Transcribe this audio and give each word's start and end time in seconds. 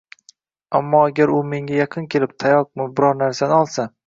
Ammo 0.79 1.01
agar 1.09 1.33
u 1.39 1.43
menga 1.51 1.77
yaqin 1.81 2.09
kelib, 2.15 2.35
tayoqmi, 2.45 2.89
biror 2.97 3.17
narsani 3.23 3.59
olsa 3.61 3.89